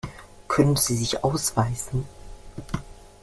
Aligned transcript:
Können 0.47 0.77
Sie 0.77 0.95
sich 0.97 1.23
ausweisen? 1.23 2.07